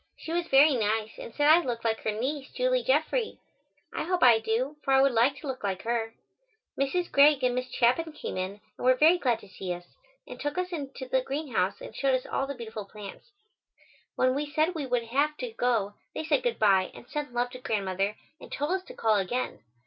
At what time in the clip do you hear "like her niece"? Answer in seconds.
1.85-2.49